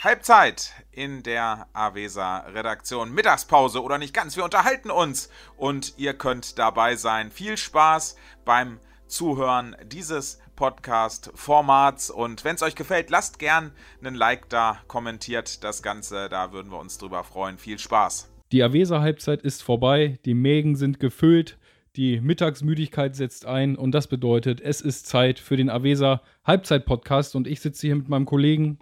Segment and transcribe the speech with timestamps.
[0.00, 3.12] Halbzeit in der Avesa Redaktion.
[3.12, 4.36] Mittagspause oder nicht ganz.
[4.36, 7.32] Wir unterhalten uns und ihr könnt dabei sein.
[7.32, 8.14] Viel Spaß
[8.44, 8.78] beim
[9.08, 12.10] Zuhören dieses Podcast-Formats.
[12.10, 16.28] Und wenn es euch gefällt, lasst gern einen Like da, kommentiert das Ganze.
[16.28, 17.58] Da würden wir uns drüber freuen.
[17.58, 18.30] Viel Spaß.
[18.52, 20.20] Die Avesa-Halbzeit ist vorbei.
[20.24, 21.58] Die Mägen sind gefüllt.
[21.96, 27.34] Die Mittagsmüdigkeit setzt ein und das bedeutet, es ist Zeit für den Avesa Halbzeit Podcast
[27.34, 28.78] und ich sitze hier mit meinem Kollegen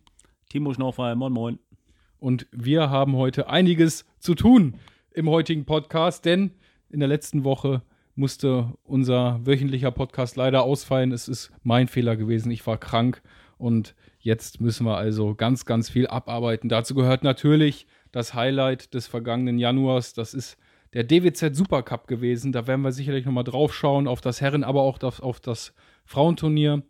[0.48, 1.58] Timo Schnaufall, moin moin.
[2.20, 4.76] Und wir haben heute einiges zu tun
[5.12, 6.52] im heutigen Podcast, denn
[6.88, 7.82] in der letzten Woche
[8.14, 11.10] musste unser wöchentlicher Podcast leider ausfallen.
[11.10, 12.52] Es ist mein Fehler gewesen.
[12.52, 13.22] Ich war krank
[13.58, 16.68] und jetzt müssen wir also ganz, ganz viel abarbeiten.
[16.68, 20.14] Dazu gehört natürlich das Highlight des vergangenen Januars.
[20.14, 20.58] Das ist
[20.92, 22.52] der DWZ Supercup gewesen.
[22.52, 25.74] Da werden wir sicherlich nochmal drauf schauen, auf das Herren, aber auch auf, auf das
[26.04, 26.84] Frauenturnier.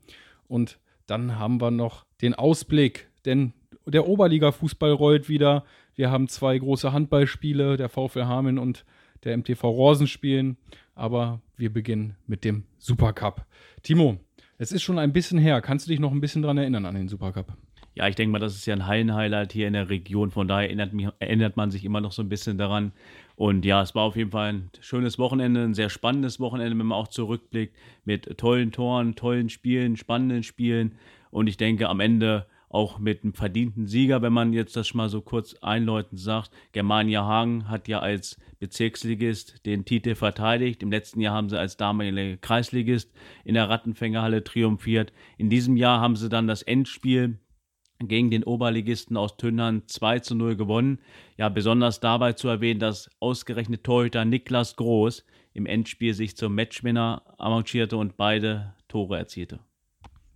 [0.46, 3.52] Und dann haben wir noch den Ausblick, denn
[3.86, 5.64] der Oberliga-Fußball rollt wieder.
[5.94, 8.84] Wir haben zwei große Handballspiele, der VfL Hameln und
[9.24, 10.56] der MTV Rosen spielen.
[10.94, 13.44] Aber wir beginnen mit dem Supercup.
[13.82, 14.18] Timo,
[14.58, 15.60] es ist schon ein bisschen her.
[15.60, 17.52] Kannst du dich noch ein bisschen daran erinnern an den Supercup?
[17.94, 20.30] Ja, ich denke mal, das ist ja ein Hallenhighlight hier in der Region.
[20.30, 22.92] Von daher erinnert, mich, erinnert man sich immer noch so ein bisschen daran.
[23.36, 26.86] Und ja, es war auf jeden Fall ein schönes Wochenende, ein sehr spannendes Wochenende, wenn
[26.86, 27.74] man auch zurückblickt,
[28.04, 30.96] mit tollen Toren, tollen Spielen, spannenden Spielen.
[31.30, 35.08] Und ich denke, am Ende auch mit einem verdienten Sieger, wenn man jetzt das mal
[35.08, 36.50] so kurz einläutend sagt.
[36.72, 40.82] Germania Hagen hat ja als Bezirksligist den Titel verteidigt.
[40.82, 43.12] Im letzten Jahr haben sie als damaliger Kreisligist
[43.44, 45.12] in der Rattenfängerhalle triumphiert.
[45.38, 47.38] In diesem Jahr haben sie dann das Endspiel
[47.98, 50.98] gegen den Oberligisten aus Tünnern 2 zu 0 gewonnen.
[51.36, 57.22] Ja, besonders dabei zu erwähnen, dass ausgerechnet Torhüter Niklas Groß im Endspiel sich zum Matchwinner
[57.38, 59.60] avancierte und beide Tore erzielte.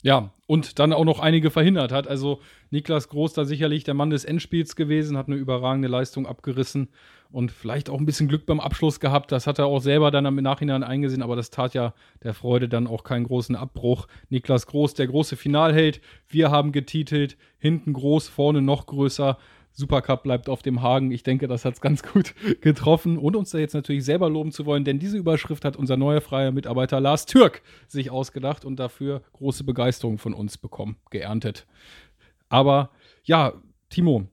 [0.02, 2.08] Ja, und dann auch noch einige verhindert hat.
[2.08, 6.88] Also Niklas Groß da sicherlich der Mann des Endspiels gewesen, hat eine überragende Leistung abgerissen
[7.30, 9.30] und vielleicht auch ein bisschen Glück beim Abschluss gehabt.
[9.30, 12.68] Das hat er auch selber dann im Nachhinein eingesehen, aber das tat ja der Freude
[12.68, 14.08] dann auch keinen großen Abbruch.
[14.30, 16.00] Niklas Groß, der große Finalheld.
[16.28, 19.38] Wir haben getitelt, hinten groß, vorne noch größer.
[19.72, 21.10] Supercup bleibt auf dem Hagen.
[21.10, 23.18] Ich denke, das hat es ganz gut getroffen.
[23.18, 26.20] Und uns da jetzt natürlich selber loben zu wollen, denn diese Überschrift hat unser neuer
[26.20, 31.66] freier Mitarbeiter Lars Türk sich ausgedacht und dafür große Begeisterung von uns bekommen, geerntet.
[32.48, 32.90] Aber
[33.24, 33.54] ja,
[33.88, 34.28] Timo,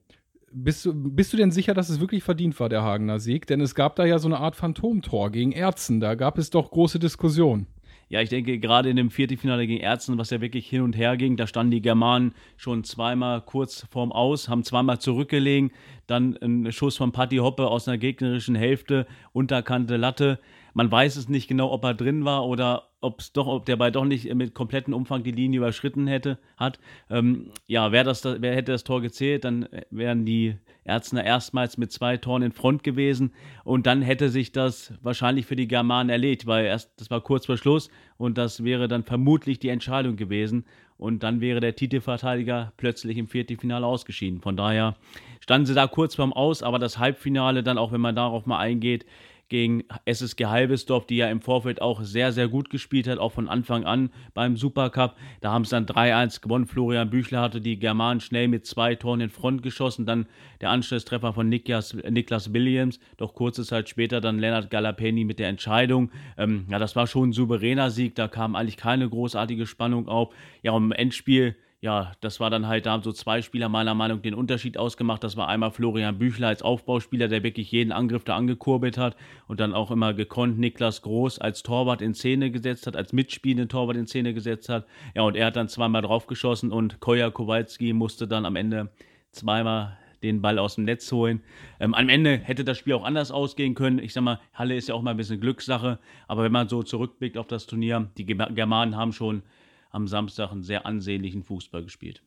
[0.50, 3.46] bist du, bist du denn sicher, dass es wirklich verdient war, der Hagener Sieg?
[3.46, 6.00] Denn es gab da ja so eine Art Phantomtor gegen Erzen.
[6.00, 7.66] Da gab es doch große Diskussionen.
[8.10, 11.18] Ja, ich denke, gerade in dem Viertelfinale gegen Ärzten, was ja wirklich hin und her
[11.18, 15.72] ging, da standen die Germanen schon zweimal kurz vorm Aus, haben zweimal zurückgelegen,
[16.08, 20.40] dann ein Schuss von Patti Hoppe aus einer gegnerischen Hälfte, unterkante Latte.
[20.74, 23.76] Man weiß es nicht genau, ob er drin war oder ob es doch, ob der
[23.76, 26.78] Ball doch nicht mit komplettem Umfang die Linie überschritten hätte, hat.
[27.10, 31.92] Ähm, ja, wer, das, wer hätte das Tor gezählt, dann wären die Ärztner erstmals mit
[31.92, 33.32] zwei Toren in Front gewesen
[33.64, 37.46] und dann hätte sich das wahrscheinlich für die Germanen erledigt, weil erst das war kurz
[37.46, 40.64] vor Schluss und das wäre dann vermutlich die Entscheidung gewesen
[40.98, 44.40] und dann wäre der Titelverteidiger plötzlich im Viertelfinale ausgeschieden.
[44.40, 44.96] Von daher
[45.40, 48.58] standen sie da kurz vorm Aus, aber das Halbfinale dann auch, wenn man darauf mal
[48.58, 49.06] eingeht,
[49.48, 53.48] gegen SSG Halbesdorf, die ja im Vorfeld auch sehr, sehr gut gespielt hat, auch von
[53.48, 55.16] Anfang an beim Supercup.
[55.40, 56.66] Da haben sie dann 3-1 gewonnen.
[56.66, 60.06] Florian Büchler hatte die Germanen schnell mit zwei Toren in Front geschossen.
[60.06, 60.26] Dann
[60.60, 63.00] der Anschlusstreffer von Niklas, Niklas Williams.
[63.16, 66.10] Doch kurze Zeit später dann Lennart Galapeni mit der Entscheidung.
[66.36, 68.14] Ähm, ja, das war schon ein souveräner Sieg.
[68.14, 70.34] Da kam eigentlich keine großartige Spannung auf.
[70.62, 74.18] Ja, im Endspiel ja, das war dann halt, da haben so zwei Spieler meiner Meinung
[74.18, 75.22] nach den Unterschied ausgemacht.
[75.22, 79.16] Das war einmal Florian Büchler als Aufbauspieler, der wirklich jeden Angriff da angekurbelt hat
[79.46, 83.68] und dann auch immer gekonnt Niklas Groß als Torwart in Szene gesetzt hat, als mitspielenden
[83.68, 84.86] Torwart in Szene gesetzt hat.
[85.14, 88.90] Ja, und er hat dann zweimal draufgeschossen und Koja Kowalski musste dann am Ende
[89.30, 91.42] zweimal den Ball aus dem Netz holen.
[91.78, 94.00] Ähm, am Ende hätte das Spiel auch anders ausgehen können.
[94.00, 96.00] Ich sag mal, Halle ist ja auch mal ein bisschen Glückssache.
[96.26, 99.42] Aber wenn man so zurückblickt auf das Turnier, die Germanen haben schon
[99.90, 102.22] am Samstag einen sehr ansehnlichen Fußball gespielt.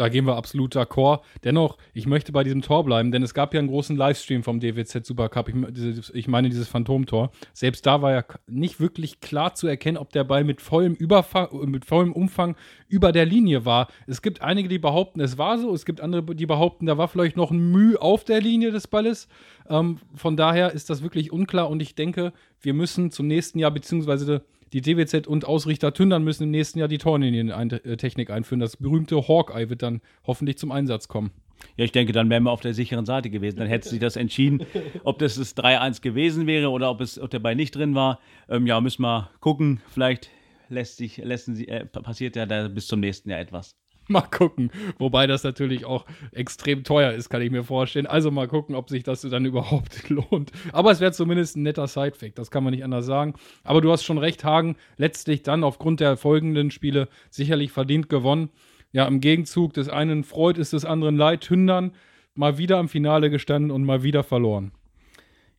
[0.00, 1.20] Da gehen wir absolut d'accord.
[1.44, 4.58] Dennoch, ich möchte bei diesem Tor bleiben, denn es gab ja einen großen Livestream vom
[4.58, 5.50] DWZ Supercup.
[5.50, 7.32] Ich, ich meine dieses Phantomtor.
[7.52, 11.48] Selbst da war ja nicht wirklich klar zu erkennen, ob der Ball mit vollem, Überfang,
[11.70, 12.56] mit vollem Umfang
[12.88, 13.88] über der Linie war.
[14.06, 15.74] Es gibt einige, die behaupten, es war so.
[15.74, 18.86] Es gibt andere, die behaupten, da war vielleicht noch ein Mühe auf der Linie des
[18.86, 19.28] Balles.
[19.68, 22.32] Ähm, von daher ist das wirklich unklar und ich denke,
[22.62, 26.88] wir müssen zum nächsten Jahr, beziehungsweise die DWZ und Ausrichter Tündern müssen im nächsten Jahr
[26.88, 28.60] die Torlinientechnik einführen.
[28.60, 31.30] Das berühmte Hawkeye wird dann hoffentlich zum Einsatz kommen.
[31.76, 33.58] Ja, ich denke, dann wären wir auf der sicheren Seite gewesen.
[33.58, 34.64] Dann hätte sich das entschieden,
[35.04, 38.20] ob das das 3-1 gewesen wäre oder ob es ob der Ball nicht drin war.
[38.48, 39.80] Ähm, ja, müssen wir gucken.
[39.88, 40.30] Vielleicht
[40.68, 43.76] lässt sich, lassen sie, äh, passiert ja da bis zum nächsten Jahr etwas.
[44.10, 44.70] Mal gucken.
[44.98, 48.06] Wobei das natürlich auch extrem teuer ist, kann ich mir vorstellen.
[48.06, 50.52] Also mal gucken, ob sich das dann überhaupt lohnt.
[50.72, 53.34] Aber es wäre zumindest ein netter Sidefact, das kann man nicht anders sagen.
[53.64, 58.50] Aber du hast schon recht, Hagen, letztlich dann aufgrund der folgenden Spiele sicherlich verdient gewonnen.
[58.92, 61.48] Ja, im Gegenzug des einen Freud ist des anderen Leid.
[61.48, 61.92] Hündern
[62.34, 64.72] mal wieder im Finale gestanden und mal wieder verloren.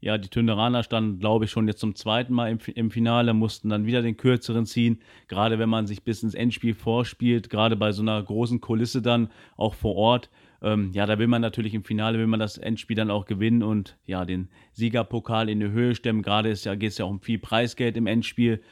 [0.01, 3.69] Ja, die Tünderaner standen, glaube ich, schon jetzt zum zweiten Mal im, im, Finale, mussten
[3.69, 4.99] dann wieder den kürzeren ziehen.
[5.27, 9.29] Gerade wenn man sich bis ins Endspiel vorspielt, gerade bei so einer großen Kulisse dann
[9.57, 10.31] auch vor Ort.
[10.63, 13.61] Ähm, ja, da will man natürlich im Finale, will man das Endspiel dann auch gewinnen
[13.61, 16.23] und ja, den Siegerpokal in die Höhe stemmen.
[16.23, 18.63] Gerade ja, geht es ja auch um viel Preisgeld im Endspiel.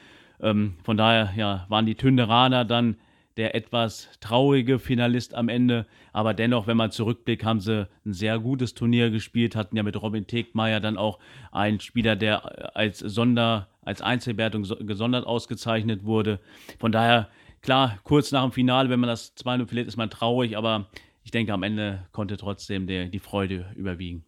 [0.42, 2.98] Ähm, von daher ja, waren die Tünderaner dann
[3.40, 5.88] der etwas traurige Finalist am Ende.
[6.12, 10.00] Aber dennoch, wenn man zurückblickt, haben sie ein sehr gutes Turnier gespielt, hatten ja mit
[10.00, 11.20] Robin Tegmeier dann auch
[11.54, 16.42] einen Spieler, der als Sonder, als Einzelwertung gesondert ausgezeichnet wurde.
[16.80, 17.30] Von daher,
[17.62, 20.90] klar, kurz nach dem Finale, wenn man das 2-0 verliert, ist man traurig, aber
[21.24, 24.26] ich denke, am Ende konnte trotzdem der, die Freude überwiegen.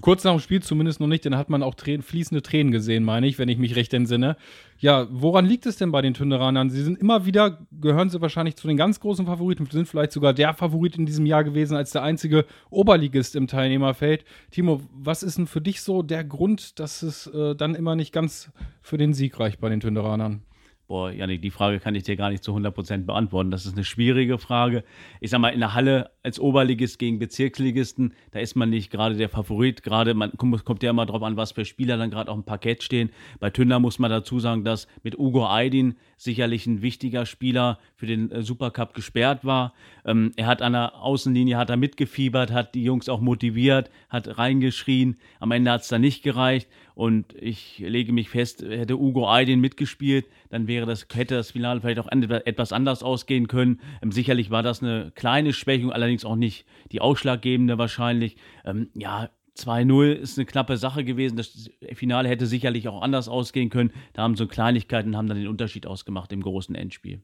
[0.00, 3.02] Kurz nach dem Spiel zumindest noch nicht, denn hat man auch Tränen, fließende Tränen gesehen,
[3.02, 4.36] meine ich, wenn ich mich recht entsinne.
[4.78, 6.70] Ja, woran liegt es denn bei den Tünderanern?
[6.70, 10.34] Sie sind immer wieder, gehören sie wahrscheinlich zu den ganz großen Favoriten, sind vielleicht sogar
[10.34, 14.24] der Favorit in diesem Jahr gewesen als der einzige Oberligist im Teilnehmerfeld.
[14.52, 18.12] Timo, was ist denn für dich so der Grund, dass es äh, dann immer nicht
[18.12, 20.42] ganz für den Sieg reicht bei den Tünderanern?
[20.88, 23.50] Boah, Janik, die Frage kann ich dir gar nicht zu 100% beantworten.
[23.50, 24.84] Das ist eine schwierige Frage.
[25.20, 29.14] Ich sag mal, in der Halle als Oberligist gegen Bezirksligisten, da ist man nicht gerade
[29.14, 29.82] der Favorit.
[29.82, 32.82] Gerade, man kommt ja immer drauf an, was für Spieler dann gerade auf dem Parkett
[32.82, 33.10] stehen.
[33.38, 38.06] Bei Tünder muss man dazu sagen, dass mit Ugo Aydin sicherlich ein wichtiger Spieler für
[38.06, 39.74] den äh, Supercup gesperrt war.
[40.06, 44.38] Ähm, er hat an der Außenlinie, hat er mitgefiebert, hat die Jungs auch motiviert, hat
[44.38, 45.18] reingeschrien.
[45.38, 46.66] Am Ende hat es dann nicht gereicht.
[46.98, 51.80] Und ich lege mich fest, hätte Ugo Aydin mitgespielt, dann wäre das, hätte das Finale
[51.80, 53.80] vielleicht auch etwas anders ausgehen können.
[54.02, 58.36] Ähm, sicherlich war das eine kleine Schwächung, allerdings auch nicht die ausschlaggebende wahrscheinlich.
[58.64, 61.36] Ähm, ja, 2-0 ist eine knappe Sache gewesen.
[61.36, 63.92] Das Finale hätte sicherlich auch anders ausgehen können.
[64.14, 67.22] Da haben so Kleinigkeiten haben dann den Unterschied ausgemacht im großen Endspiel.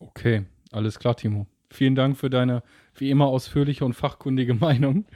[0.00, 1.46] Okay, alles klar, Timo.
[1.70, 2.64] Vielen Dank für deine
[2.96, 5.06] wie immer ausführliche und fachkundige Meinung.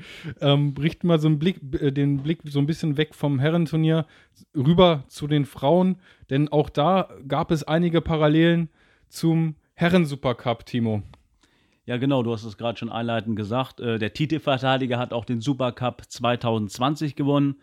[0.41, 4.07] Ähm, richten wir so einen Blick, äh, den Blick so ein bisschen weg vom Herrenturnier
[4.55, 5.97] rüber zu den Frauen,
[6.31, 8.69] denn auch da gab es einige Parallelen
[9.09, 11.03] zum Herren-Supercup, Timo.
[11.87, 13.79] Ja, genau, du hast es gerade schon einleitend gesagt.
[13.81, 17.57] Äh, der Titelverteidiger hat auch den Supercup 2020 gewonnen.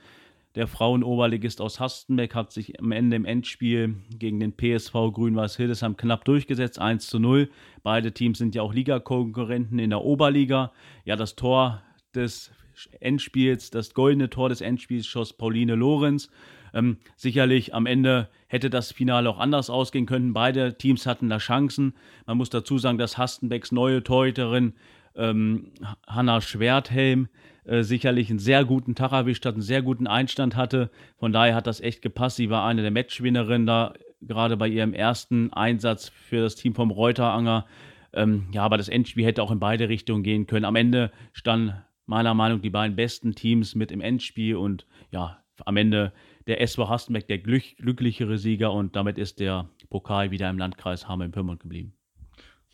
[0.56, 5.98] Der Frauenoberligist aus Hastenbeck hat sich am Ende im Endspiel gegen den PSV Grün-Weiß Hildesheim
[5.98, 7.50] knapp durchgesetzt, 1 zu 0.
[7.82, 10.72] Beide Teams sind ja auch Ligakonkurrenten in der Oberliga.
[11.06, 11.82] Ja, das Tor
[12.14, 12.52] des
[13.00, 16.30] Endspiels, das goldene Tor des Endspiels schoss Pauline Lorenz.
[16.76, 20.34] Ähm, sicherlich am Ende hätte das Finale auch anders ausgehen können.
[20.34, 21.96] Beide Teams hatten da Chancen.
[22.28, 24.74] Man muss dazu sagen, dass Hastenbecks neue Torhüterin
[25.16, 25.72] ähm,
[26.06, 27.28] Hanna Schwerthelm
[27.66, 30.90] äh, sicherlich einen sehr guten Tag erwischt hat, einen sehr guten Einstand hatte.
[31.18, 32.38] Von daher hat das echt gepasst.
[32.38, 36.92] Sie war eine der Matchwinnerinnen da, gerade bei ihrem ersten Einsatz für das Team vom
[36.92, 37.66] Reuteranger.
[38.14, 40.66] Ähm, ja, aber das Endspiel hätte auch in beide Richtungen gehen können.
[40.66, 41.74] Am Ende standen
[42.06, 46.14] meiner Meinung nach die beiden besten Teams mit im Endspiel und ja, am Ende
[46.48, 51.08] der SV Hastenbeck der glück glücklichere Sieger und damit ist der Pokal wieder im Landkreis
[51.08, 51.94] Hameln-Pyrmont geblieben.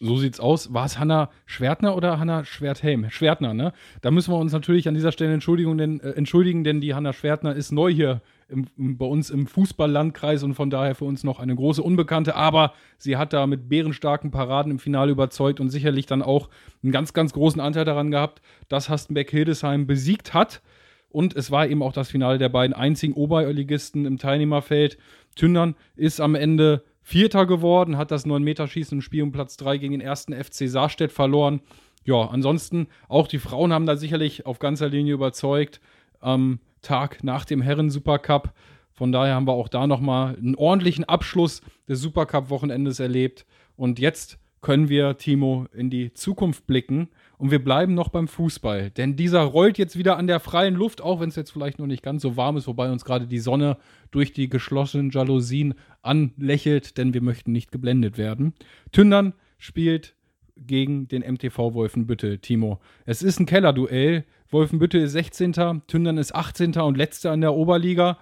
[0.01, 0.73] So sieht's aus.
[0.73, 3.09] War es Hanna Schwertner oder Hanna Schwerthelm?
[3.09, 3.73] Schwertner, ne?
[4.01, 7.11] Da müssen wir uns natürlich an dieser Stelle Entschuldigung, denn, äh, entschuldigen, denn die Hanna
[7.11, 11.39] Schwertner ist neu hier im, bei uns im Fußballlandkreis und von daher für uns noch
[11.39, 12.35] eine große Unbekannte.
[12.35, 16.49] Aber sie hat da mit bärenstarken Paraden im Finale überzeugt und sicherlich dann auch
[16.81, 20.61] einen ganz, ganz großen Anteil daran gehabt, dass Hastenbeck-Hildesheim besiegt hat.
[21.09, 24.97] Und es war eben auch das Finale der beiden einzigen Oberligisten im Teilnehmerfeld.
[25.35, 29.93] Tündern ist am Ende Vierter geworden, hat das 9-Meter-Schießen im Spiel um Platz 3 gegen
[29.93, 31.61] den ersten FC Saarstedt verloren.
[32.05, 35.81] Ja, ansonsten auch die Frauen haben da sicherlich auf ganzer Linie überzeugt
[36.19, 38.53] am Tag nach dem Herren-Supercup.
[38.91, 43.47] Von daher haben wir auch da nochmal einen ordentlichen Abschluss des Supercup-Wochenendes erlebt.
[43.75, 47.09] Und jetzt können wir, Timo, in die Zukunft blicken.
[47.39, 48.91] Und wir bleiben noch beim Fußball.
[48.91, 51.87] Denn dieser rollt jetzt wieder an der freien Luft, auch wenn es jetzt vielleicht noch
[51.87, 53.77] nicht ganz so warm ist, wobei uns gerade die Sonne
[54.11, 58.53] durch die geschlossenen Jalousien anlächelt, denn wir möchten nicht geblendet werden.
[58.91, 60.15] Tündern spielt
[60.57, 62.81] gegen den MTV Wolfenbüttel, Timo.
[63.05, 64.25] Es ist ein Kellerduell.
[64.49, 66.75] Wolfenbüttel ist 16., Tündern ist 18.
[66.75, 68.17] und letzter in der Oberliga.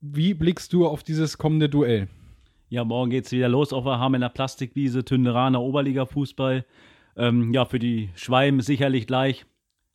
[0.00, 2.08] Wie blickst du auf dieses kommende Duell?
[2.70, 6.64] Ja, morgen geht es wieder los auf der Hamelner Plastikwiese, Tünderaner Oberliga-Fußball.
[7.16, 9.46] Ähm, ja, für die Schwalben sicherlich gleich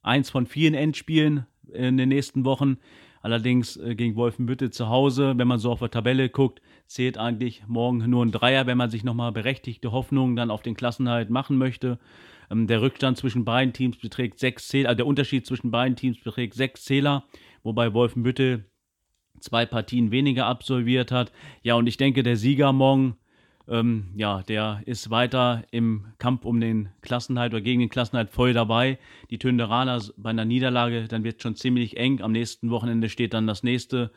[0.01, 2.77] eins von vielen Endspielen in den nächsten Wochen.
[3.21, 7.63] Allerdings äh, gegen Wolfenbüttel zu Hause, wenn man so auf der Tabelle guckt, zählt eigentlich
[7.67, 11.57] morgen nur ein Dreier, wenn man sich nochmal berechtigte Hoffnungen dann auf den Klassenhalt machen
[11.57, 11.99] möchte.
[12.49, 16.19] Ähm, der Rückstand zwischen beiden Teams beträgt sechs Zähler, also der Unterschied zwischen beiden Teams
[16.19, 17.25] beträgt sechs Zähler,
[17.61, 18.65] wobei Wolfenbüttel
[19.39, 21.31] zwei Partien weniger absolviert hat.
[21.61, 23.17] Ja, und ich denke, der Sieger morgen
[23.71, 28.53] ähm, ja, der ist weiter im Kampf um den Klassenhalt oder gegen den Klassenhalt voll
[28.53, 28.99] dabei.
[29.29, 32.21] Die Tünderaner bei einer Niederlage, dann wird es schon ziemlich eng.
[32.21, 34.11] Am nächsten Wochenende steht dann das nächste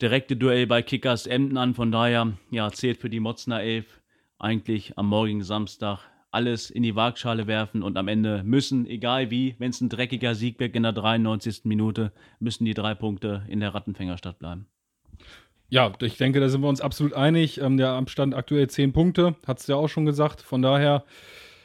[0.00, 1.74] direkte Duell bei Kickers Emden an.
[1.74, 4.00] Von daher, ja, zählt für die Motzner Elf
[4.38, 6.00] eigentlich am morgigen Samstag
[6.30, 10.34] alles in die Waagschale werfen und am Ende müssen, egal wie, wenn es ein dreckiger
[10.34, 11.62] Sieg wird in der 93.
[11.64, 14.66] Minute, müssen die drei Punkte in der Rattenfängerstadt bleiben.
[15.68, 17.60] Ja, ich denke, da sind wir uns absolut einig.
[17.60, 20.40] Ähm, der Abstand aktuell 10 Punkte, hat es ja auch schon gesagt.
[20.40, 21.04] Von daher,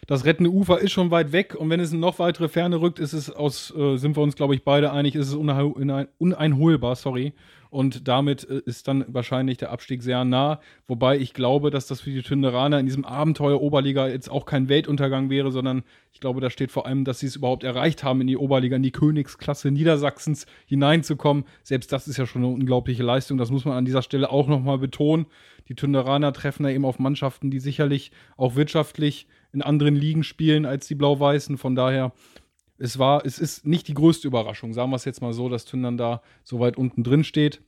[0.07, 2.99] das rettende Ufer ist schon weit weg und wenn es in noch weitere Ferne rückt,
[2.99, 7.33] ist es aus, äh, sind wir uns, glaube ich, beide einig, ist es uneinholbar, sorry.
[7.71, 10.59] Und damit äh, ist dann wahrscheinlich der Abstieg sehr nah.
[10.87, 14.67] Wobei ich glaube, dass das für die Tünderaner in diesem Abenteuer Oberliga jetzt auch kein
[14.67, 18.19] Weltuntergang wäre, sondern ich glaube, da steht vor allem, dass sie es überhaupt erreicht haben,
[18.19, 21.45] in die Oberliga, in die Königsklasse Niedersachsens hineinzukommen.
[21.63, 23.37] Selbst das ist ja schon eine unglaubliche Leistung.
[23.37, 25.25] Das muss man an dieser Stelle auch nochmal betonen.
[25.69, 30.65] Die Tünderaner treffen da eben auf Mannschaften, die sicherlich auch wirtschaftlich in anderen Ligen spielen
[30.65, 31.57] als die Blau-Weißen.
[31.57, 32.11] Von daher
[32.81, 35.65] es war, es ist nicht die größte Überraschung, sagen wir es jetzt mal so, dass
[35.65, 37.61] Tündern da so weit unten drin steht.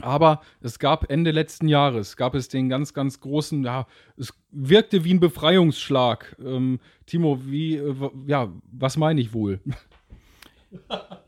[0.00, 3.86] Aber es gab Ende letzten Jahres, gab es den ganz, ganz großen, ja,
[4.16, 6.36] es wirkte wie ein Befreiungsschlag.
[6.44, 7.94] Ähm, Timo, wie, äh,
[8.26, 9.60] ja, was meine ich wohl?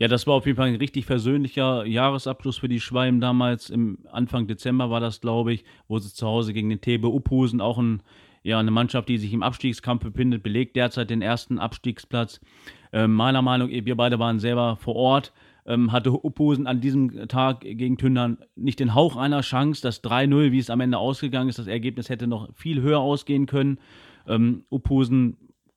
[0.00, 3.70] Ja, das war auf jeden Fall ein richtig versöhnlicher Jahresabschluss für die Schwalben damals.
[3.70, 7.60] Im Anfang Dezember war das, glaube ich, wo sie zu Hause gegen den TB Uphusen,
[7.60, 8.02] auch ein,
[8.46, 12.40] ja, eine Mannschaft, die sich im Abstiegskampf befindet, belegt derzeit den ersten Abstiegsplatz.
[12.92, 15.32] Ähm, meiner Meinung nach, wir beide waren selber vor Ort,
[15.66, 19.82] ähm, hatte Upposen an diesem Tag gegen Tündern nicht den Hauch einer Chance.
[19.82, 23.46] Das 3-0, wie es am Ende ausgegangen ist, das Ergebnis hätte noch viel höher ausgehen
[23.46, 23.80] können.
[24.28, 24.62] Ähm,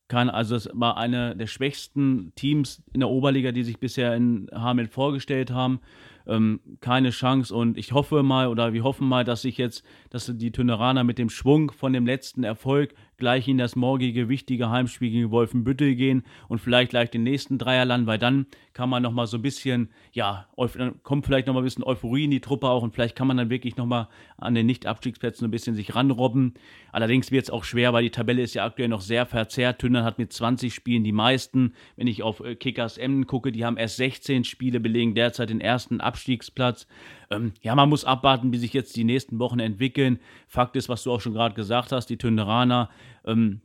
[0.07, 4.47] kann, also es war eine der schwächsten Teams in der Oberliga, die sich bisher in
[4.53, 5.79] Hameln vorgestellt haben
[6.27, 7.53] ähm, keine Chance.
[7.53, 11.17] Und ich hoffe mal oder wir hoffen mal, dass sich jetzt, dass die Töneraner mit
[11.17, 16.23] dem Schwung von dem letzten Erfolg gleich in das morgige wichtige Heimspiel gegen Wolfenbüttel gehen
[16.47, 19.89] und vielleicht gleich den nächsten Dreier landen, weil dann kann man nochmal so ein bisschen,
[20.13, 23.27] ja, dann kommt vielleicht nochmal ein bisschen Euphorie in die Truppe auch und vielleicht kann
[23.27, 24.07] man dann wirklich nochmal
[24.37, 26.53] an den Nicht-Abstiegsplätzen ein bisschen sich ranrobben.
[26.91, 29.79] Allerdings wird es auch schwer, weil die Tabelle ist ja aktuell noch sehr verzerrt.
[29.79, 31.73] Tündern hat mit 20 Spielen die meisten.
[31.97, 35.61] Wenn ich auf äh, Kickers Emden gucke, die haben erst 16 Spiele, belegen derzeit den
[35.61, 36.87] ersten Abstiegsplatz.
[37.29, 40.19] Ähm, ja, man muss abwarten, wie sich jetzt die nächsten Wochen entwickeln.
[40.47, 42.89] Fakt ist, was du auch schon gerade gesagt hast, die Tünderaner
[43.25, 43.61] ähm,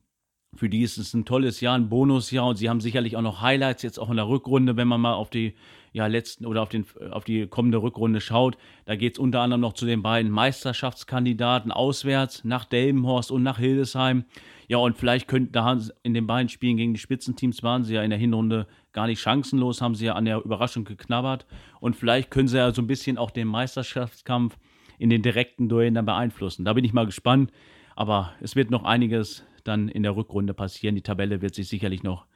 [0.56, 3.40] für die ist es ein tolles Jahr, ein Bonusjahr und sie haben sicherlich auch noch
[3.40, 5.54] Highlights jetzt auch in der Rückrunde, wenn man mal auf die
[5.92, 8.56] ja, letzten oder auf, den, auf die kommende Rückrunde schaut.
[8.84, 13.58] Da geht es unter anderem noch zu den beiden Meisterschaftskandidaten auswärts nach Delmenhorst und nach
[13.58, 14.24] Hildesheim.
[14.66, 18.02] Ja, und vielleicht könnten da in den beiden Spielen gegen die Spitzenteams waren sie ja
[18.02, 21.46] in der Hinrunde gar nicht chancenlos, haben sie ja an der Überraschung geknabbert.
[21.80, 24.56] Und vielleicht können sie ja so ein bisschen auch den Meisterschaftskampf
[24.98, 26.64] in den direkten Duellen dann beeinflussen.
[26.64, 27.52] Da bin ich mal gespannt.
[27.96, 30.94] Aber es wird noch einiges dann in der Rückrunde passieren.
[30.94, 32.26] Die Tabelle wird sich sicherlich noch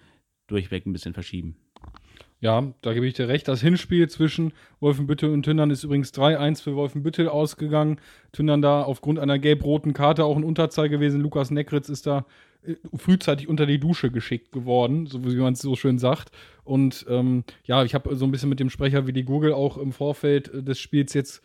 [0.47, 1.57] durchweg ein bisschen verschieben.
[2.41, 3.49] Ja, da gebe ich dir recht.
[3.49, 8.01] Das Hinspiel zwischen Wolfenbüttel und Tündern ist übrigens 3-1 für Wolfenbüttel ausgegangen.
[8.31, 11.21] Tündern da aufgrund einer gelb-roten Karte auch ein Unterzahl gewesen.
[11.21, 12.27] Lukas Neckritz ist da
[12.63, 16.31] äh, frühzeitig unter die Dusche geschickt geworden, so wie man es so schön sagt.
[16.63, 19.77] Und ähm, ja, ich habe so ein bisschen mit dem Sprecher wie die Google auch
[19.77, 21.43] im Vorfeld äh, des Spiels jetzt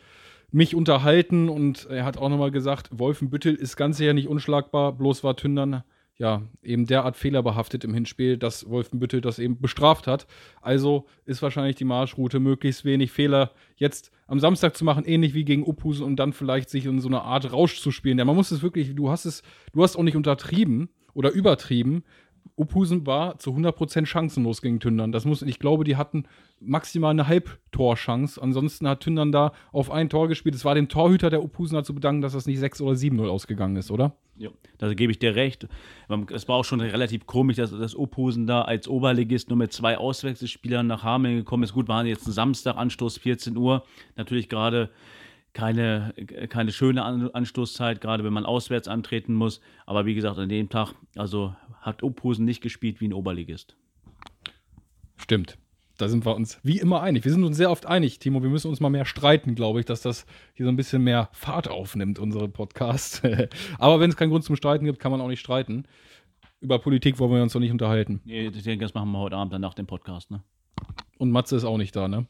[0.53, 5.23] mich unterhalten und er hat auch nochmal gesagt, Wolfenbüttel ist ganz sicher nicht unschlagbar, bloß
[5.23, 5.83] war Tündern
[6.17, 10.27] ja eben derart fehlerbehaftet im Hinspiel, dass Wolfenbüttel das eben bestraft hat.
[10.61, 15.43] Also ist wahrscheinlich die Marschroute möglichst wenig Fehler jetzt am Samstag zu machen, ähnlich wie
[15.43, 18.19] gegen Uphusen und dann vielleicht sich in so eine Art Rausch zu spielen.
[18.19, 19.41] Ja, man muss es wirklich, du hast es,
[19.73, 22.03] du hast auch nicht untertrieben oder übertrieben.
[22.55, 25.11] Uphusen war zu 100% chancenlos gegen Tündern.
[25.11, 26.25] Das muss, ich glaube, die hatten
[26.59, 28.41] maximal eine Halbtorchance.
[28.41, 30.53] Ansonsten hat Tündern da auf ein Tor gespielt.
[30.55, 33.75] Es war dem Torhüter der Uphusener zu bedanken, dass das nicht 6 oder 7-0 ausgegangen
[33.75, 34.15] ist, oder?
[34.35, 35.67] Ja, da gebe ich dir recht.
[36.31, 39.97] Es war auch schon relativ komisch, dass das Uphusen da als Oberligist nur mit zwei
[39.97, 41.73] Auswechselspielern nach Hameln gekommen ist.
[41.73, 43.83] Gut, waren jetzt ein Samstag, Anstoß 14 Uhr.
[44.15, 44.89] Natürlich gerade
[45.53, 46.13] keine,
[46.49, 49.61] keine schöne Anstoßzeit, gerade wenn man auswärts antreten muss.
[49.85, 53.75] Aber wie gesagt, an dem Tag, also hat Uphusen nicht gespielt wie ein Oberligist.
[55.17, 55.57] Stimmt.
[55.97, 57.23] Da sind wir uns wie immer einig.
[57.23, 58.41] Wir sind uns sehr oft einig, Timo.
[58.41, 61.29] Wir müssen uns mal mehr streiten, glaube ich, dass das hier so ein bisschen mehr
[61.33, 63.21] Fahrt aufnimmt, unsere Podcast.
[63.77, 65.85] Aber wenn es keinen Grund zum Streiten gibt, kann man auch nicht streiten.
[66.61, 68.21] Über Politik wollen wir uns doch nicht unterhalten.
[68.25, 70.41] Nee, das machen wir heute Abend dann nach dem Podcast, ne?
[71.19, 72.25] Und Matze ist auch nicht da, ne?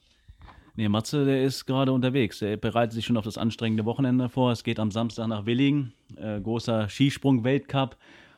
[0.75, 2.41] Nee, Matze, der ist gerade unterwegs.
[2.41, 4.51] Er bereitet sich schon auf das anstrengende Wochenende vor.
[4.51, 5.93] Es geht am Samstag nach Willingen.
[6.15, 7.95] Äh, großer Skisprung-Weltcup.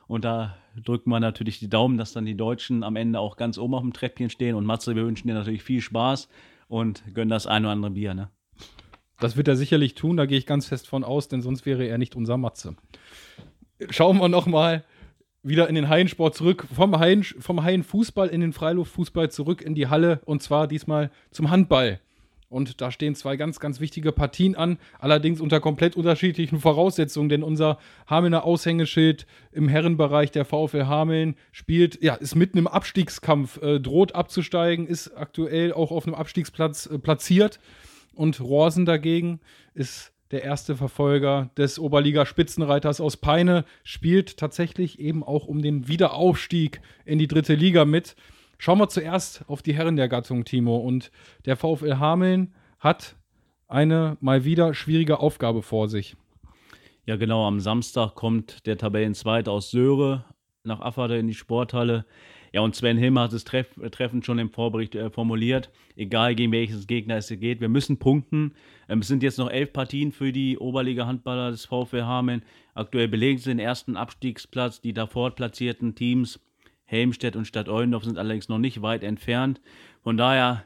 [0.08, 3.58] Und da drücken wir natürlich die Daumen, dass dann die Deutschen am Ende auch ganz
[3.58, 4.56] oben auf dem Treppchen stehen.
[4.56, 6.28] Und Matze, wir wünschen dir natürlich viel Spaß
[6.68, 8.14] und gönnen das ein oder andere Bier.
[8.14, 8.30] Ne?
[9.20, 11.86] Das wird er sicherlich tun, da gehe ich ganz fest von aus, denn sonst wäre
[11.86, 12.76] er nicht unser Matze.
[13.90, 14.84] Schauen wir nochmal
[15.42, 19.88] wieder in den Hallensport zurück, vom, Hallen, vom Hallenfußball in den Freiluftfußball zurück in die
[19.88, 22.02] Halle und zwar diesmal zum Handball.
[22.50, 27.44] Und da stehen zwei ganz, ganz wichtige Partien an, allerdings unter komplett unterschiedlichen Voraussetzungen, denn
[27.44, 33.80] unser Hamelner Aushängeschild im Herrenbereich der VfL Hameln spielt, ja, ist mitten im Abstiegskampf, äh,
[33.80, 37.60] droht abzusteigen, ist aktuell auch auf einem Abstiegsplatz äh, platziert.
[38.14, 39.42] Und Rosen dagegen
[39.74, 46.82] ist der erste Verfolger des Oberliga-Spitzenreiters aus Peine, spielt tatsächlich eben auch um den Wiederaufstieg
[47.06, 48.16] in die dritte Liga mit.
[48.58, 50.78] Schauen wir zuerst auf die Herren der Gattung, Timo.
[50.78, 51.12] Und
[51.46, 53.16] der VfL Hameln hat
[53.68, 56.16] eine mal wieder schwierige Aufgabe vor sich.
[57.06, 57.46] Ja, genau.
[57.48, 60.26] Am Samstag kommt der Tabellenzweite aus Söhre
[60.64, 62.06] nach Afferde in die Sporthalle.
[62.52, 65.70] Ja, und Sven Hilmer hat es treff, treffend schon im Vorbericht äh, formuliert.
[65.98, 68.54] Egal gegen welches Gegner es geht, wir müssen punkten.
[68.88, 72.44] Ähm, es sind jetzt noch elf Partien für die Oberliga-Handballer des VfL Hameln.
[72.74, 74.80] Aktuell belegen sie den ersten Abstiegsplatz.
[74.80, 76.40] Die davor platzierten Teams
[76.86, 79.62] Helmstedt und Stadt Eulendorf sind allerdings noch nicht weit entfernt.
[80.04, 80.66] Von daher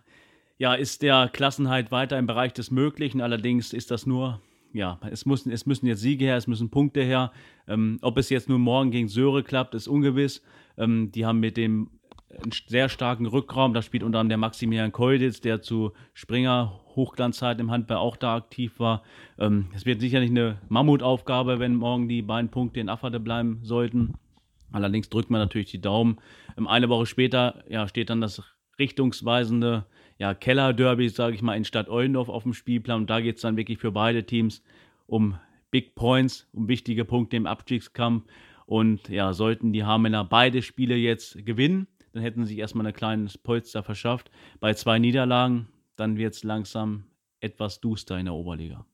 [0.58, 3.22] ja, ist der Klassenheit weiter im Bereich des Möglichen.
[3.22, 4.42] Allerdings ist das nur,
[4.74, 7.32] ja, es müssen, es müssen jetzt Siege her, es müssen Punkte her.
[7.68, 10.44] Ähm, ob es jetzt nur morgen gegen Söhre klappt, ist ungewiss.
[10.78, 11.90] Ähm, die haben mit dem
[12.30, 13.74] einen sehr starken Rückraum.
[13.74, 18.36] Da spielt unter anderem der Maximilian Keuditz, der zu Springer Hochglanzzeiten im Handball auch da
[18.36, 19.04] aktiv war.
[19.40, 24.16] Ähm, es wird sicherlich eine Mammutaufgabe, wenn morgen die beiden Punkte in Afferde bleiben sollten.
[24.72, 26.18] Allerdings drückt man natürlich die Daumen.
[26.58, 28.44] Ähm, eine Woche später ja, steht dann das
[28.78, 29.86] richtungsweisende
[30.18, 33.02] ja, Keller-Derby, sage ich mal, in Stadt Eulendorf auf dem Spielplan.
[33.02, 34.64] Und da geht es dann wirklich für beide Teams
[35.06, 35.38] um
[35.72, 38.26] Big Points, um wichtige Punkte im Abstiegskampf.
[38.65, 42.93] Und ja, sollten die Hamelner beide Spiele jetzt gewinnen, dann hätten sie sich erstmal ein
[42.93, 44.30] kleines Polster verschafft.
[44.60, 47.06] Bei zwei Niederlagen, dann wird es langsam
[47.39, 48.86] etwas duster in der Oberliga.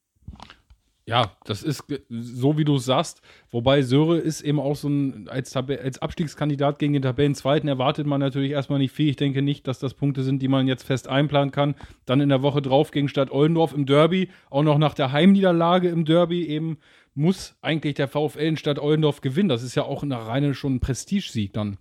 [1.08, 3.22] Ja, das ist so, wie du es sagst.
[3.52, 8.20] Wobei Söre ist eben auch so ein, als, als Abstiegskandidat gegen den Tabellenzweiten erwartet man
[8.20, 9.10] natürlich erstmal nicht viel.
[9.10, 11.76] Ich denke nicht, dass das Punkte sind, die man jetzt fest einplanen kann.
[12.06, 15.90] Dann in der Woche drauf gegen Stadt Ollendorf im Derby, auch noch nach der Heimniederlage
[15.90, 16.80] im Derby eben,
[17.14, 19.50] muss eigentlich der VfL in Stadt Ollendorf gewinnen.
[19.50, 21.78] Das ist ja auch eine reine schon ein Prestigesieg dann.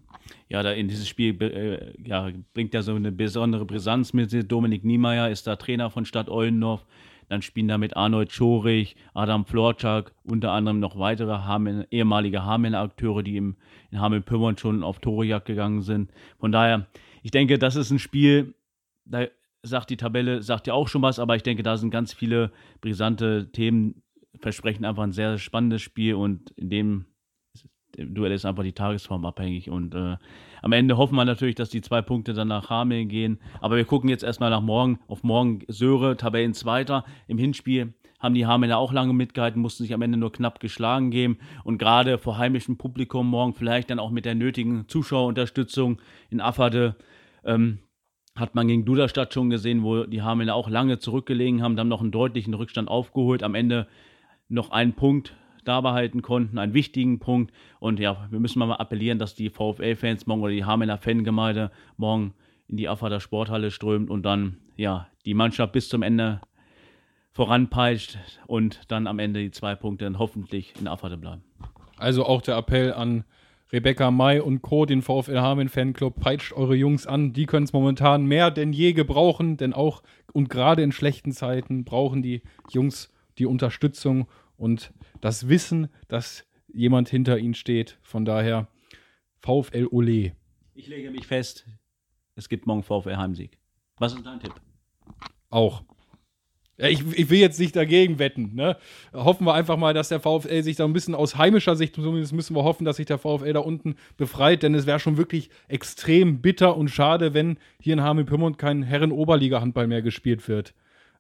[0.51, 4.53] Ja, da in dieses Spiel äh, ja, bringt ja so eine besondere Brisanz mit.
[4.53, 6.85] Dominik Niemeyer ist da Trainer von Stadt Ollendorf.
[7.29, 13.23] Dann spielen da mit Arnold Schorich, Adam Florczak, unter anderem noch weitere Hameln, ehemalige Hameln-Akteure,
[13.23, 13.57] die im,
[13.91, 16.11] in Hameln-Pyrmont schon auf Torejagd gegangen sind.
[16.39, 16.87] Von daher,
[17.23, 18.55] ich denke, das ist ein Spiel,
[19.05, 19.27] da
[19.63, 22.53] sagt die Tabelle, sagt ja auch schon was, aber ich denke, da sind ganz viele
[22.81, 24.03] brisante Themen,
[24.41, 27.07] versprechen einfach ein sehr spannendes Spiel und in dem
[27.96, 29.70] Duell ist einfach die Tagesform abhängig.
[29.70, 30.16] Und äh,
[30.62, 33.38] am Ende hoffen wir natürlich, dass die zwei Punkte dann nach Hameln gehen.
[33.61, 34.98] Aber wir gucken jetzt erstmal nach morgen.
[35.09, 37.04] Auf morgen Söhre, Tabellenzweiter.
[37.28, 41.11] Im Hinspiel haben die Hamelner auch lange mitgehalten, mussten sich am Ende nur knapp geschlagen
[41.11, 41.38] geben.
[41.62, 46.96] Und gerade vor heimischem Publikum morgen, vielleicht dann auch mit der nötigen Zuschauerunterstützung in Afferde,
[47.44, 47.80] ähm,
[48.35, 52.00] hat man gegen Duderstadt schon gesehen, wo die Hamelner auch lange zurückgelegen haben, dann noch
[52.00, 53.42] einen deutlichen Rückstand aufgeholt.
[53.42, 53.87] Am Ende
[54.48, 57.53] noch einen Punkt da behalten konnten, einen wichtigen Punkt.
[57.81, 62.35] Und ja, wir müssen mal appellieren, dass die VfL-Fans morgen oder die Hamelner Fangemeinde morgen
[62.68, 66.40] in die Affader Sporthalle strömt und dann ja die Mannschaft bis zum Ende
[67.33, 71.42] voranpeitscht und dann am Ende die zwei Punkte dann hoffentlich in Afferde bleiben.
[71.96, 73.24] Also auch der Appell an
[73.72, 77.33] Rebecca May und Co., den VfL Hameln Fanclub, peitscht eure Jungs an.
[77.33, 81.85] Die können es momentan mehr denn je gebrauchen, denn auch und gerade in schlechten Zeiten
[81.85, 87.99] brauchen die Jungs die Unterstützung und das Wissen, dass jemand hinter ihnen steht.
[88.03, 88.69] Von daher
[89.40, 90.33] VfL Ole.
[90.75, 91.67] Ich lege mich fest,
[92.35, 93.59] es gibt morgen VfL Heimsieg.
[93.99, 94.55] Was ist dein Tipp?
[95.51, 95.85] Auch.
[96.77, 98.53] Ja, ich, ich, will jetzt nicht dagegen wetten.
[98.55, 98.77] Ne?
[99.12, 102.33] Hoffen wir einfach mal, dass der VfL sich da ein bisschen aus heimischer Sicht, zumindest
[102.33, 105.51] müssen wir hoffen, dass sich der VfL da unten befreit, denn es wäre schon wirklich
[105.69, 110.75] extrem bitter und schade, wenn hier in Hameln-Pyrmont kein Herren-Oberliga-Handball mehr gespielt wird.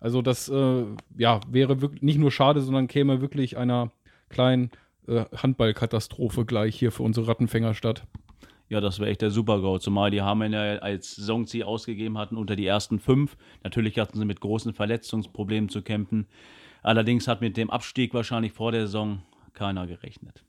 [0.04, 0.84] Also das äh,
[1.16, 3.90] ja, wäre wirklich nicht nur schade, sondern käme wirklich einer
[4.28, 4.70] kleinen
[5.08, 8.06] äh, Handballkatastrophe gleich hier für unsere Rattenfängerstadt.
[8.68, 9.78] Ja, das wäre echt der Super-GO.
[9.78, 13.38] Zumal die haben ja als Saisonziel ausgegeben hatten unter die ersten fünf.
[13.62, 16.26] Natürlich hatten sie mit großen Verletzungsproblemen zu kämpfen.
[16.82, 19.22] Allerdings hat mit dem Abstieg wahrscheinlich vor der Saison
[19.54, 20.44] keiner gerechnet.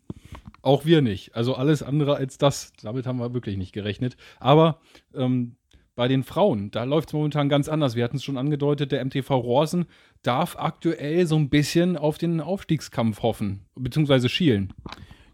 [0.63, 1.34] Auch wir nicht.
[1.34, 2.74] Also alles andere als das.
[2.84, 4.18] Damit haben wir wirklich nicht gerechnet.
[4.38, 4.82] Aber
[5.13, 5.56] ähm,
[5.95, 7.95] bei den Frauen, da läuft es momentan ganz anders.
[7.95, 9.86] Wir hatten es schon angedeutet, der MTV Rosen
[10.23, 14.73] darf aktuell so ein bisschen auf den Aufstiegskampf hoffen, beziehungsweise schielen.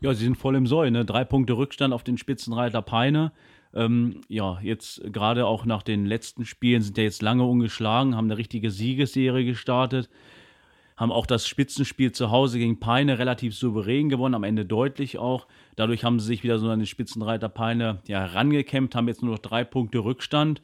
[0.02, 1.06] Ja, sie sind voll im Soll, ne?
[1.06, 3.32] Drei Punkte Rückstand auf den Spitzenreiter Peine.
[3.74, 8.26] Ähm, ja, jetzt gerade auch nach den letzten Spielen sind ja jetzt lange ungeschlagen, haben
[8.26, 10.10] eine richtige Siegesserie gestartet
[11.02, 15.48] haben auch das Spitzenspiel zu Hause gegen Peine relativ souverän gewonnen, am Ende deutlich auch.
[15.76, 19.32] Dadurch haben sie sich wieder so an den Spitzenreiter Peine ja, herangekämpft, haben jetzt nur
[19.32, 20.62] noch drei Punkte Rückstand.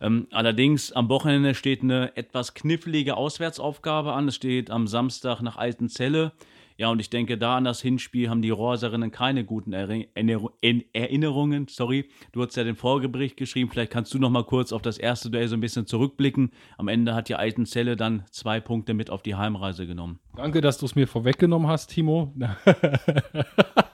[0.00, 4.26] Ähm, allerdings am Wochenende steht eine etwas knifflige Auswärtsaufgabe an.
[4.26, 6.32] Es steht am Samstag nach Altenzelle.
[6.76, 11.68] Ja, und ich denke, da an das Hinspiel haben die Rorserinnen keine guten Erinnerungen.
[11.68, 13.70] Sorry, du hast ja den Folgebericht geschrieben.
[13.70, 16.50] Vielleicht kannst du noch mal kurz auf das erste Duell so ein bisschen zurückblicken.
[16.76, 20.18] Am Ende hat die Altenzelle dann zwei Punkte mit auf die Heimreise genommen.
[20.36, 22.34] Danke, dass du es mir vorweggenommen hast, Timo.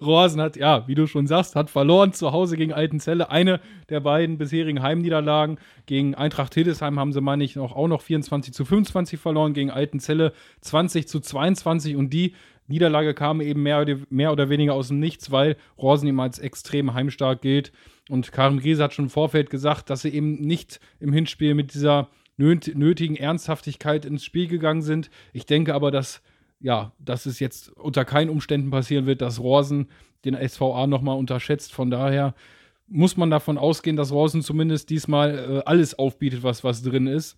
[0.00, 3.30] Rosen hat, ja, wie du schon sagst, hat verloren zu Hause gegen Altenzelle.
[3.30, 5.58] Eine der beiden bisherigen Heimniederlagen.
[5.86, 9.54] Gegen Eintracht Hildesheim haben sie, meine ich, auch noch 24 zu 25 verloren.
[9.54, 11.96] Gegen Altenzelle 20 zu 22.
[11.96, 12.34] Und die
[12.66, 16.38] Niederlage kam eben mehr oder, mehr oder weniger aus dem Nichts, weil Rosen ihm als
[16.38, 17.72] extrem heimstark gilt.
[18.08, 21.74] Und Karin Griese hat schon im Vorfeld gesagt, dass sie eben nicht im Hinspiel mit
[21.74, 25.10] dieser nötigen Ernsthaftigkeit ins Spiel gegangen sind.
[25.32, 26.20] Ich denke aber, dass
[26.64, 29.88] ja, dass es jetzt unter keinen Umständen passieren wird, dass Rosen
[30.24, 31.74] den SVA nochmal unterschätzt.
[31.74, 32.34] Von daher
[32.86, 37.36] muss man davon ausgehen, dass Rosen zumindest diesmal äh, alles aufbietet, was, was drin ist.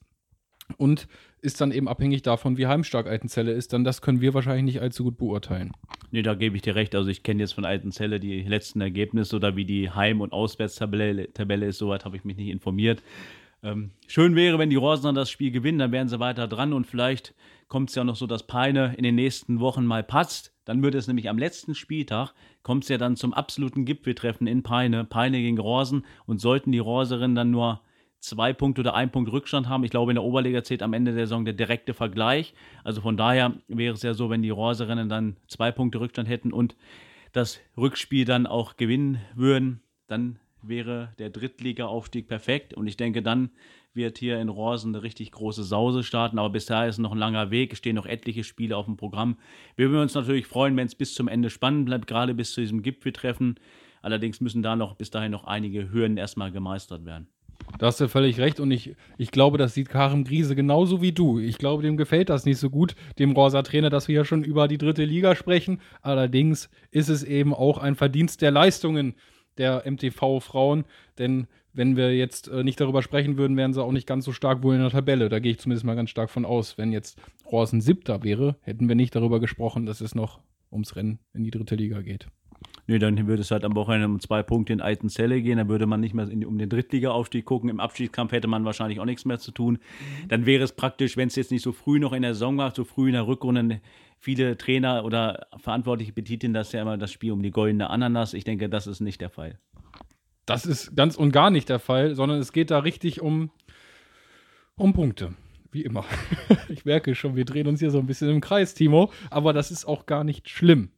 [0.77, 1.09] Und
[1.43, 3.73] ist dann eben abhängig davon, wie heimstark Altenzelle ist.
[3.73, 5.73] Dann das können wir wahrscheinlich nicht allzu gut beurteilen.
[6.12, 6.95] Nee, da gebe ich dir recht.
[6.95, 11.33] Also ich kenne jetzt von Altenzelle die letzten Ergebnisse oder wie die Heim- und Auswärtstabelle
[11.33, 11.79] Tabelle ist.
[11.79, 13.03] Soweit habe ich mich nicht informiert.
[13.67, 16.87] Ähm, schön wäre, wenn die Rosen das Spiel gewinnen, dann wären sie weiter dran und
[16.87, 17.35] vielleicht
[17.67, 20.55] kommt es ja noch so, dass Peine in den nächsten Wochen mal passt.
[20.65, 24.63] Dann würde es nämlich am letzten Spieltag, kommt es ja dann zum absoluten Gipfeltreffen in
[24.63, 27.81] Peine, Peine gegen Rosen und sollten die Roserinnen dann nur
[28.21, 29.83] zwei Punkte oder ein Punkt Rückstand haben.
[29.83, 32.55] Ich glaube, in der Oberliga zählt am Ende der Saison der direkte Vergleich.
[32.85, 36.53] Also von daher wäre es ja so, wenn die Roserinnen dann zwei Punkte Rückstand hätten
[36.53, 36.77] und
[37.33, 42.75] das Rückspiel dann auch gewinnen würden, dann wäre der Drittliga-Aufstieg perfekt.
[42.75, 43.51] Und ich denke, dann
[43.95, 46.39] wird hier in Rosen eine richtig große Sause starten.
[46.39, 47.73] Aber bis dahin ist noch ein langer Weg.
[47.73, 49.37] Es stehen noch etliche Spiele auf dem Programm.
[49.77, 52.61] Wir würden uns natürlich freuen, wenn es bis zum Ende spannend bleibt, gerade bis zu
[52.61, 53.59] diesem Gipfeltreffen.
[54.03, 57.29] Allerdings müssen da noch bis dahin noch einige Hürden erstmal gemeistert werden.
[57.79, 61.13] Da hast du völlig recht und ich, ich glaube, das sieht Karim Griese genauso wie
[61.13, 61.39] du.
[61.39, 64.69] Ich glaube, dem gefällt das nicht so gut, dem Rosa-Trainer, dass wir ja schon über
[64.69, 65.81] die dritte Liga sprechen.
[66.01, 69.15] Allerdings ist es eben auch ein Verdienst der Leistungen
[69.59, 70.85] der MTV-Frauen,
[71.19, 74.33] denn wenn wir jetzt äh, nicht darüber sprechen würden, wären sie auch nicht ganz so
[74.33, 75.29] stark wohl in der Tabelle.
[75.29, 76.79] Da gehe ich zumindest mal ganz stark von aus.
[76.79, 80.40] Wenn jetzt Rosen siebter wäre, hätten wir nicht darüber gesprochen, dass es noch
[80.73, 82.29] ums Rennen in die dritte Liga geht.
[82.87, 85.59] Nö, dann würde es halt am Wochenende um zwei Punkte in Altenzelle gehen.
[85.59, 87.69] Dann würde man nicht mehr in, um den Drittliga-Aufstieg gucken.
[87.69, 89.79] Im Abstiegskampf hätte man wahrscheinlich auch nichts mehr zu tun.
[90.29, 92.75] Dann wäre es praktisch, wenn es jetzt nicht so früh noch in der Saison war,
[92.75, 93.81] so früh in der Rückrunde,
[94.19, 98.35] viele Trainer oder Verantwortliche betiteln das ja immer das Spiel um die goldene Ananas.
[98.35, 99.59] Ich denke, das ist nicht der Fall.
[100.47, 103.51] Das ist ganz und gar nicht der Fall, sondern es geht da richtig um,
[104.77, 105.35] um Punkte.
[105.73, 106.05] Wie immer.
[106.69, 109.13] ich merke schon, wir drehen uns hier so ein bisschen im Kreis, Timo.
[109.31, 110.91] Aber das ist auch gar nicht schlimm.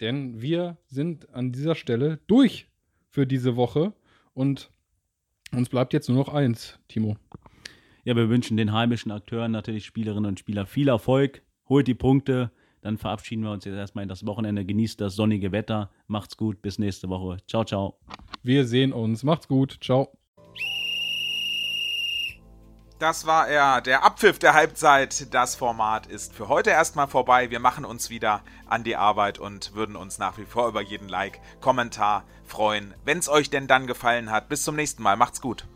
[0.00, 2.68] Denn wir sind an dieser Stelle durch
[3.10, 3.92] für diese Woche
[4.32, 4.70] und
[5.52, 7.16] uns bleibt jetzt nur noch eins, Timo.
[8.04, 11.42] Ja, wir wünschen den heimischen Akteuren natürlich Spielerinnen und Spieler viel Erfolg.
[11.68, 12.50] Holt die Punkte.
[12.80, 14.64] Dann verabschieden wir uns jetzt erstmal in das Wochenende.
[14.64, 15.90] Genießt das sonnige Wetter.
[16.06, 16.60] Macht's gut.
[16.60, 17.38] Bis nächste Woche.
[17.46, 17.98] Ciao, ciao.
[18.42, 19.22] Wir sehen uns.
[19.22, 19.78] Macht's gut.
[19.80, 20.12] Ciao.
[22.98, 25.34] Das war er, der Abpfiff der Halbzeit.
[25.34, 27.50] Das Format ist für heute erstmal vorbei.
[27.50, 31.08] Wir machen uns wieder an die Arbeit und würden uns nach wie vor über jeden
[31.08, 34.48] Like, Kommentar freuen, wenn es euch denn dann gefallen hat.
[34.48, 35.16] Bis zum nächsten Mal.
[35.16, 35.66] Macht's gut.